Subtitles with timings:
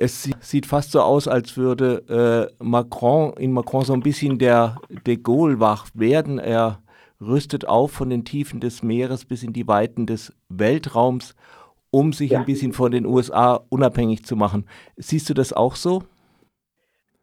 [0.00, 4.76] Es sieht fast so aus, als würde äh, Macron in Macron so ein bisschen der
[4.88, 6.38] de Gaulle wach werden.
[6.38, 6.78] Er
[7.20, 11.34] rüstet auf von den Tiefen des Meeres bis in die Weiten des Weltraums,
[11.90, 12.38] um sich ja.
[12.38, 14.68] ein bisschen von den USA unabhängig zu machen.
[14.96, 16.04] Siehst du das auch so?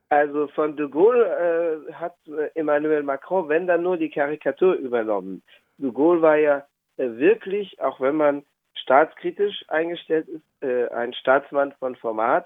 [0.10, 5.42] Also von de Gaulle äh, hat äh, Emmanuel Macron, wenn dann nur die Karikatur übernommen.
[5.78, 6.66] De Gaulle war ja
[6.98, 8.44] äh, wirklich, auch wenn man
[8.76, 12.46] staatskritisch eingestellt ist, äh, ein Staatsmann von Format,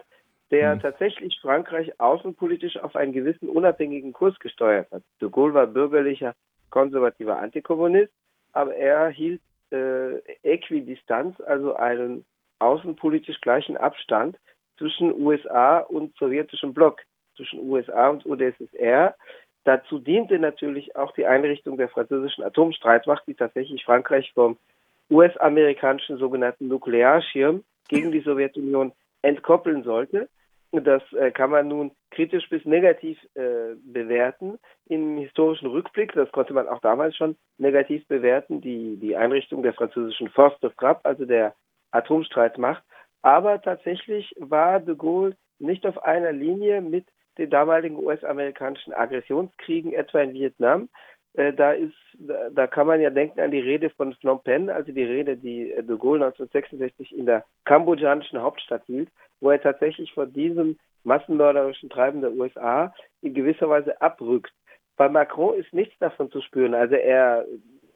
[0.52, 0.80] der mhm.
[0.82, 5.04] tatsächlich Frankreich außenpolitisch auf einen gewissen unabhängigen Kurs gesteuert hat.
[5.22, 6.36] De Gaulle war bürgerlicher,
[6.70, 8.12] konservativer Antikommunist,
[8.54, 9.42] aber er hielt
[9.72, 12.26] äh, Äquidistanz, also einen
[12.60, 14.38] außenpolitisch gleichen Abstand
[14.78, 17.02] zwischen USA und sowjetischem Block,
[17.36, 19.16] zwischen USA und UdSSR.
[19.64, 24.58] Dazu diente natürlich auch die Einrichtung der französischen Atomstreitmacht, die tatsächlich Frankreich vom
[25.10, 28.92] US-amerikanischen sogenannten Nuklearschirm gegen die Sowjetunion
[29.22, 30.30] entkoppeln sollte.
[30.72, 34.60] Das äh, kann man nun kritisch bis negativ äh, bewerten.
[34.86, 39.74] Im historischen Rückblick, das konnte man auch damals schon negativ bewerten, die, die Einrichtung der
[39.74, 41.56] französischen Force de Frappe, also der
[41.92, 42.84] Atomstreitmacht.
[43.24, 47.06] Aber tatsächlich war de Gaulle nicht auf einer Linie mit
[47.40, 50.90] den damaligen US-amerikanischen Aggressionskriegen, etwa in Vietnam.
[51.34, 54.70] Äh, da ist, da, da, kann man ja denken an die Rede von Phnom Penh,
[54.70, 59.10] also die Rede, die de Gaulle 1966 in der kambodschanischen Hauptstadt hielt,
[59.42, 64.54] wo er tatsächlich von diesem massenmörderischen Treiben der USA in gewisser Weise abrückt.
[64.98, 66.74] Bei Macron ist nichts davon zu spüren.
[66.74, 67.46] Also er,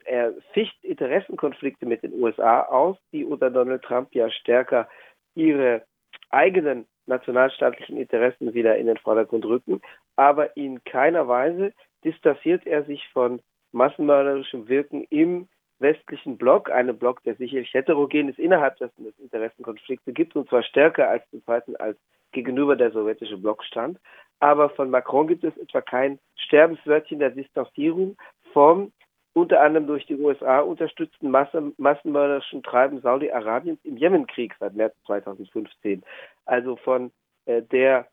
[0.06, 4.88] er ficht Interessenkonflikte mit den USA aus, die unter Donald Trump ja stärker
[5.36, 5.84] ihre
[6.30, 9.82] eigenen nationalstaatlichen Interessen wieder in den Vordergrund rücken.
[10.16, 15.48] Aber in keiner Weise distanziert er sich von massenmörderischem Wirken im
[15.84, 20.64] westlichen Block, einem Block, der sicherlich heterogen ist, innerhalb dessen es Interessenkonflikte gibt, und zwar
[20.64, 22.00] stärker als den zweiten, als
[22.32, 24.00] gegenüber der sowjetische Block stand.
[24.40, 28.18] Aber von Macron gibt es etwa kein Sterbenswörtchen der Distanzierung
[28.52, 28.92] vom
[29.34, 36.04] unter anderem durch die USA unterstützten Massen, massenmörderischen Treiben Saudi-Arabiens im Jemenkrieg seit März 2015.
[36.46, 37.12] Also von
[37.46, 38.08] äh, der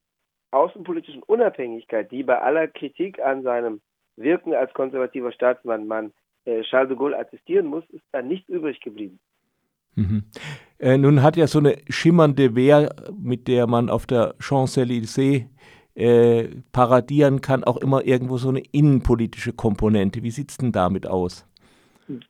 [0.51, 3.81] außenpolitischen Unabhängigkeit, die bei aller Kritik an seinem
[4.17, 6.13] Wirken als konservativer Staatsmann man
[6.63, 9.19] Charles de Gaulle attestieren muss, ist da nichts übrig geblieben.
[9.95, 10.25] Mhm.
[10.79, 15.47] Äh, nun hat ja so eine schimmernde Wehr, mit der man auf der Champs-Élysées
[15.95, 20.23] äh, paradieren kann, auch immer irgendwo so eine innenpolitische Komponente.
[20.23, 21.47] Wie sieht es denn damit aus?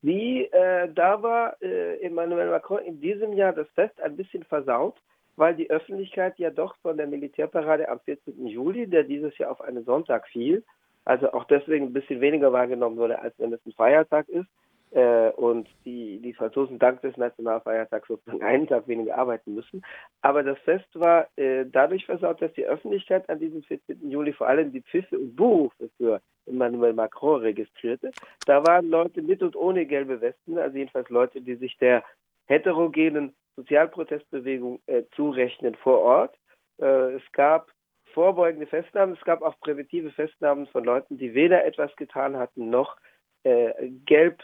[0.02, 4.96] Wie, äh, da war äh, Emmanuel Macron in diesem Jahr das Fest ein bisschen versaut,
[5.36, 8.46] weil die Öffentlichkeit ja doch von der Militärparade am 14.
[8.46, 10.64] Juli, der dieses Jahr auf einen Sonntag fiel,
[11.04, 14.48] also auch deswegen ein bisschen weniger wahrgenommen wurde, als wenn es ein Feiertag ist.
[14.92, 19.82] Äh, und die, die Franzosen dank des Nationalfeiertags sozusagen einen Tag weniger arbeiten müssen.
[20.20, 24.10] Aber das Fest war äh, dadurch versaut, dass die Öffentlichkeit an diesem 14.
[24.10, 28.10] Juli vor allem die Pfiffe und Buhrufe für Emmanuel Macron registrierte.
[28.46, 32.02] Da waren Leute mit und ohne gelbe Westen, also jedenfalls Leute, die sich der
[32.46, 36.36] heterogenen Sozialprotestbewegung äh, zurechnen vor Ort.
[36.80, 37.70] Äh, es gab
[38.14, 42.96] vorbeugende Festnahmen, es gab auch präventive Festnahmen von Leuten, die weder etwas getan hatten noch
[43.44, 43.72] äh,
[44.04, 44.42] gelb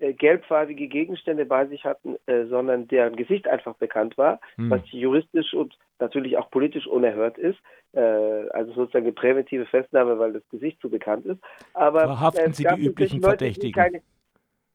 [0.00, 4.70] äh, gelbfarbige Gegenstände bei sich hatten, äh, sondern deren Gesicht einfach bekannt war, hm.
[4.70, 7.58] was juristisch und natürlich auch politisch unerhört ist.
[7.92, 11.40] Äh, also sozusagen eine präventive Festnahme, weil das Gesicht zu bekannt ist.
[11.74, 13.72] Aber Verhaften Sie die üblichen Leute, Verdächtigen?
[13.72, 14.02] Keine,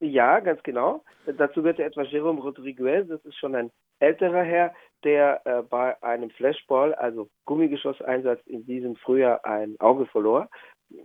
[0.03, 1.03] ja, ganz genau.
[1.25, 6.29] Dazu gehört etwa Jérôme Rodriguez, das ist schon ein älterer Herr, der äh, bei einem
[6.31, 10.49] Flashball, also Gummigeschosseinsatz in diesem Frühjahr ein Auge verlor.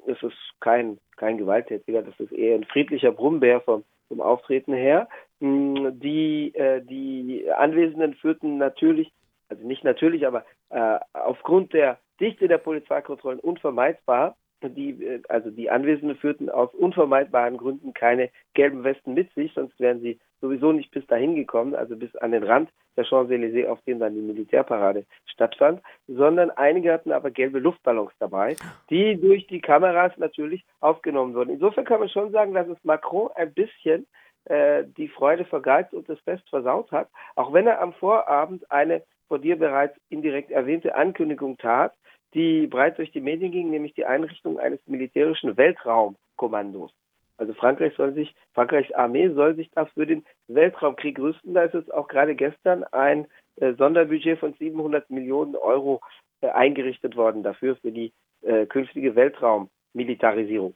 [0.07, 5.09] Es ist kein, kein Gewalttätiger, das ist eher ein friedlicher Brummbär vom zum Auftreten her.
[5.41, 9.13] Hm, die, äh, die Anwesenden führten natürlich,
[9.49, 15.71] also nicht natürlich, aber äh, aufgrund der Dichte der Polizeikontrollen unvermeidbar die, äh, also die
[15.71, 20.91] Anwesenden führten aus unvermeidbaren Gründen keine gelben Westen mit sich, sonst wären sie sowieso nicht
[20.91, 25.05] bis dahin gekommen, also bis an den Rand der Champs-Élysées, auf dem dann die Militärparade
[25.27, 28.57] stattfand, sondern einige hatten aber gelbe Luftballons dabei,
[28.91, 31.51] die durch die Kameras natürlich aufgenommen wurden.
[31.51, 34.07] Insofern kann man schon sagen, dass es Macron ein bisschen
[34.47, 39.03] äh, die Freude vergeizt und das Fest versaut hat, auch wenn er am Vorabend eine
[39.29, 41.93] von dir bereits indirekt erwähnte Ankündigung tat,
[42.35, 46.93] die breit durch die Medien ging, nämlich die Einrichtung eines militärischen Weltraumkommandos.
[47.39, 51.55] Also Frankreich soll sich, Frankreichs Armee soll sich da für den Weltraumkrieg rüsten.
[51.55, 53.27] Da ist jetzt auch gerade gestern ein
[53.57, 56.01] äh, Sonderbudget von 700 Millionen Euro
[56.41, 60.75] äh, eingerichtet worden dafür, für die äh, künftige Weltraummilitarisierung.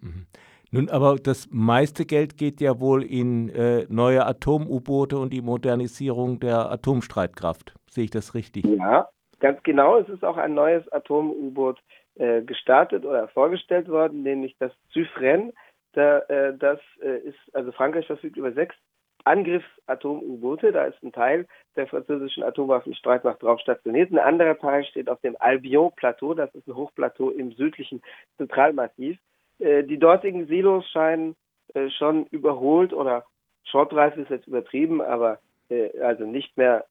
[0.00, 0.26] Mhm.
[0.70, 6.38] Nun, aber das meiste Geld geht ja wohl in äh, neue Atom-U-Boote und die Modernisierung
[6.38, 7.74] der Atomstreitkraft.
[7.90, 8.64] Sehe ich das richtig?
[8.66, 9.08] Ja,
[9.40, 11.80] Ganz genau, es ist auch ein neues Atom-U-Boot
[12.16, 15.52] äh, gestartet oder vorgestellt worden, nämlich das Zyfren.
[15.92, 18.76] Da, äh, das äh, ist, also Frankreich verfügt über sechs
[19.24, 20.72] Angriffsatom-U-Boote.
[20.72, 21.46] Da ist ein Teil
[21.76, 24.12] der französischen Atomwaffenstreitmacht drauf stationiert.
[24.12, 26.34] Ein anderer Teil steht auf dem Albion-Plateau.
[26.34, 28.02] Das ist ein Hochplateau im südlichen
[28.36, 29.18] Zentralmassiv.
[29.58, 31.34] Äh, die dortigen Silos scheinen
[31.74, 33.24] äh, schon überholt oder
[33.64, 35.38] schrottreif ist jetzt übertrieben, aber
[35.70, 36.84] äh, also nicht mehr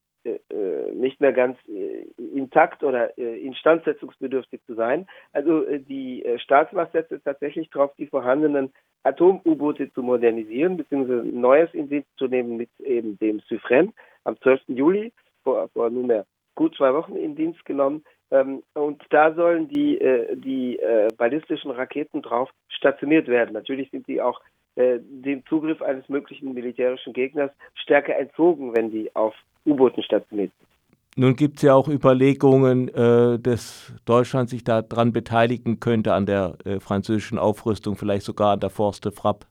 [0.94, 5.08] nicht mehr ganz äh, intakt oder instandsetzungsbedürftig zu sein.
[5.32, 8.72] Also die Staatsmacht setzt tatsächlich darauf, die vorhandenen
[9.04, 13.94] Atom-U-Boote zu modernisieren, beziehungsweise neues in Dienst zu nehmen mit eben dem Suffren
[14.26, 14.62] am 12.
[14.68, 15.14] Juli,
[15.44, 16.26] vor, vor nunmehr
[16.56, 18.04] gut zwei Wochen in Dienst genommen.
[18.32, 19.98] Ähm, und da sollen die,
[20.36, 20.80] die
[21.18, 23.54] ballistischen Raketen drauf stationiert werden.
[23.54, 24.42] Natürlich sind die auch
[24.76, 30.70] dem Zugriff eines möglichen militärischen Gegners stärker entzogen, wenn die auf U-Booten stationiert sind.
[31.16, 36.56] Nun gibt es ja auch Überlegungen, äh, dass Deutschland sich daran beteiligen könnte an der
[36.66, 39.46] äh, französischen Aufrüstung, vielleicht sogar an der Forste Frapp.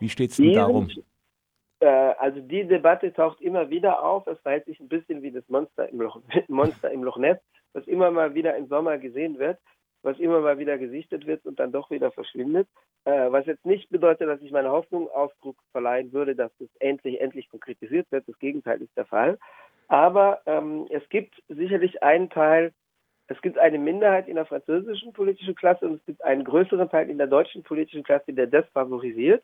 [0.00, 0.88] Wie steht es denn darum?
[1.80, 4.26] Äh, also die Debatte taucht immer wieder auf.
[4.26, 7.38] Es verhält sich ein bisschen wie das Monster im Loch, Monster im Loch Ness,
[7.72, 9.58] was immer mal wieder im Sommer gesehen wird,
[10.06, 12.68] was immer mal wieder gesichtet wird und dann doch wieder verschwindet.
[13.04, 17.20] Äh, was jetzt nicht bedeutet, dass ich meine Hoffnung Ausdruck verleihen würde, dass es endlich,
[17.20, 18.26] endlich konkretisiert wird.
[18.28, 19.38] Das Gegenteil ist der Fall.
[19.88, 22.72] Aber ähm, es gibt sicherlich einen Teil,
[23.28, 27.10] es gibt eine Minderheit in der französischen politischen Klasse und es gibt einen größeren Teil
[27.10, 29.42] in der deutschen politischen Klasse, der das favorisiert.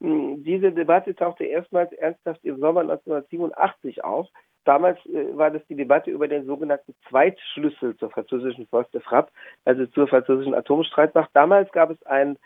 [0.00, 4.26] Hm, diese Debatte tauchte erstmals ernsthaft im Sommer 1987 auf.
[4.70, 9.32] Damals äh, war das die Debatte über den sogenannten Zweitschlüssel zur französischen Forste Frappe,
[9.64, 11.28] also zur französischen Atomstreitmacht.
[11.32, 12.38] Damals gab es einen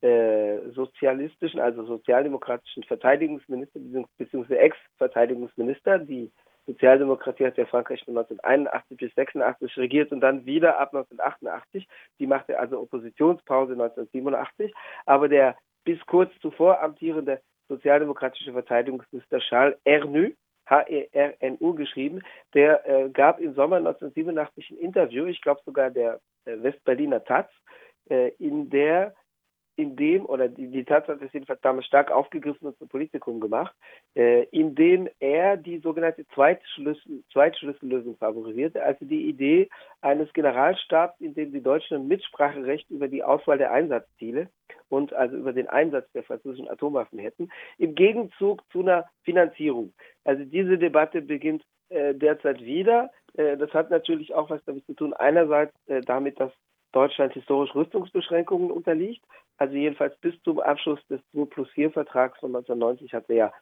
[0.00, 3.80] äh, sozialistischen, also sozialdemokratischen Verteidigungsminister
[4.16, 4.54] bzw.
[4.54, 5.98] Ex-Verteidigungsminister.
[5.98, 6.30] Die
[6.66, 11.88] Sozialdemokratie hat ja Frankreich von 1981 bis 86 regiert und dann wieder ab 1988.
[12.20, 14.72] Die machte also Oppositionspause 1987.
[15.04, 20.30] Aber der bis kurz zuvor amtierende sozialdemokratische Verteidigungsminister Charles Ernu,
[20.66, 22.22] H-E-R-N-U geschrieben,
[22.54, 27.48] der äh, gab im Sommer 1987 ein Interview, ich glaube sogar der äh, Westberliner Taz,
[28.08, 29.14] äh, in der
[29.76, 33.74] in dem, oder die, die Tatsache ist jedenfalls damals stark aufgegriffen und zum Politikum gemacht,
[34.14, 39.70] äh, in dem er die sogenannte Zweitschlüssel, Zweitschlüssellösung favorisierte, also die Idee
[40.00, 44.48] eines Generalstabs, in dem die Deutschen ein Mitspracherecht über die Auswahl der Einsatzziele
[44.88, 47.48] und also über den Einsatz der französischen Atomwaffen hätten,
[47.78, 49.94] im Gegenzug zu einer Finanzierung.
[50.24, 53.10] Also diese Debatte beginnt äh, derzeit wieder.
[53.34, 56.52] Äh, das hat natürlich auch was damit zu tun, einerseits äh, damit, dass
[56.92, 59.24] Deutschland historisch Rüstungsbeschränkungen unterliegt.
[59.56, 63.52] Also jedenfalls bis zum Abschluss des 2 plus 4 Vertrags von 1990 hatte ja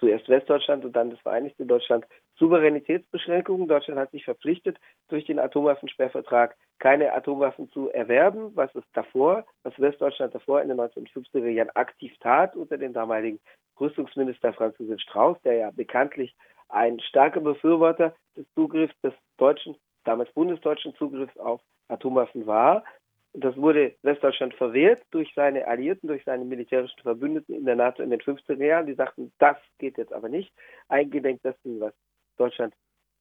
[0.00, 2.06] zuerst Westdeutschland und dann das Vereinigte Deutschland
[2.38, 3.68] Souveränitätsbeschränkungen.
[3.68, 4.78] Deutschland hat sich verpflichtet,
[5.08, 10.80] durch den Atomwaffensperrvertrag keine Atomwaffen zu erwerben, was es davor, was Westdeutschland davor in den
[10.80, 13.38] 1950er Jahren aktiv tat unter dem damaligen
[13.78, 16.34] Rüstungsminister Franz Josef Strauß, der ja bekanntlich
[16.68, 22.84] ein starker Befürworter des Zugriffs des deutschen, damals bundesdeutschen Zugriffs auf Atomwaffen war.
[23.32, 28.10] Das wurde Westdeutschland verwehrt durch seine Alliierten, durch seine militärischen Verbündeten in der NATO in
[28.10, 28.86] den 50er Jahren.
[28.86, 30.52] Die sagten, das geht jetzt aber nicht.
[30.88, 31.92] Eingedenk dessen, was
[32.36, 32.74] Deutschland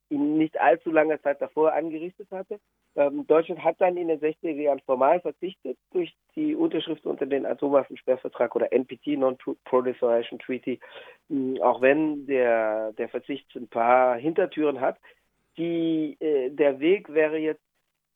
[0.09, 2.59] in nicht allzu langer Zeit davor angerichtet hatte.
[2.95, 7.45] Ähm, Deutschland hat dann in den 60er Jahren formal verzichtet durch die Unterschrift unter den
[7.45, 10.79] Atomwaffensperrvertrag oder NPT, Non-Proliferation Treaty,
[11.29, 14.97] mh, auch wenn der, der Verzicht ein paar Hintertüren hat.
[15.59, 17.61] Die, äh, der Weg wäre jetzt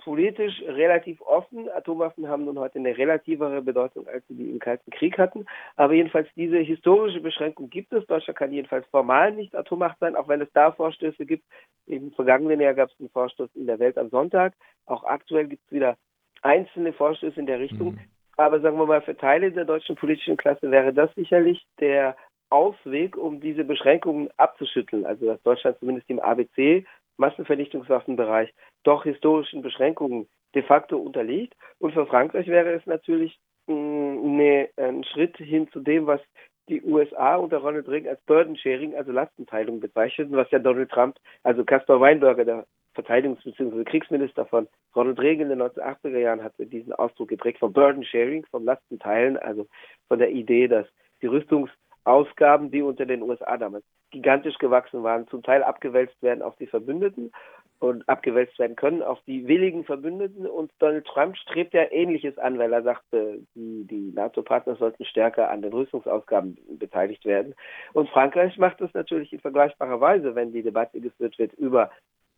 [0.04, 1.70] politisch relativ offen.
[1.70, 5.46] Atomwaffen haben nun heute eine relativere Bedeutung, als sie die im Kalten Krieg hatten.
[5.76, 8.06] Aber jedenfalls diese historische Beschränkung gibt es.
[8.08, 11.46] Deutschland kann jedenfalls formal nicht Atommacht sein, auch wenn es da Vorstöße gibt.
[11.86, 14.54] Im vergangenen Jahr gab es einen Vorstoß in der Welt am Sonntag.
[14.86, 15.98] Auch aktuell gibt es wieder
[16.42, 17.94] einzelne Vorstöße in der Richtung.
[17.94, 18.00] Mhm.
[18.36, 22.16] Aber sagen wir mal, für Teile der deutschen politischen Klasse wäre das sicherlich der
[22.50, 25.06] Ausweg, um diese Beschränkungen abzuschütteln.
[25.06, 26.86] Also dass Deutschland zumindest im ABC
[27.18, 28.54] Massenvernichtungswaffenbereich
[28.84, 31.56] doch historischen Beschränkungen de facto unterliegt.
[31.80, 36.22] Und für Frankreich wäre es natürlich mm, ne, ein Schritt hin zu dem, was
[36.70, 41.18] die USA unter Ronald Reagan als Burden Sharing, also Lastenteilung bezeichneten, was ja Donald Trump,
[41.44, 42.66] also Caspar Weinberger, der
[42.96, 43.84] Verteidigungs- bzw.
[43.84, 48.46] Kriegsminister von Ronald Reagan in den 1980er Jahren, hat diesen Ausdruck geprägt vom Burden Sharing,
[48.46, 49.68] vom Lastenteilen, also
[50.08, 50.88] von der Idee, dass
[51.22, 56.56] die Rüstungsausgaben, die unter den USA damals gigantisch gewachsen waren, zum Teil abgewälzt werden auf
[56.56, 57.34] die Verbündeten
[57.80, 60.48] und abgewälzt werden können auf die willigen Verbündeten.
[60.48, 65.50] Und Donald Trump strebt ja Ähnliches an, weil er sagte, die, die NATO-Partner sollten stärker
[65.50, 67.56] an den Rüstungsausgaben beteiligt werden.
[67.92, 71.92] Und Frankreich macht das natürlich in vergleichbarer Weise, wenn die Debatte geführt wird über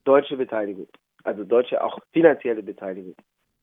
[0.03, 0.87] deutsche Beteiligung,
[1.23, 3.15] also deutsche auch finanzielle Beteiligung.